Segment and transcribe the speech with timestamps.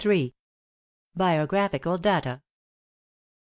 [0.45, 2.41] * *BIOGRAPHICAL DATA.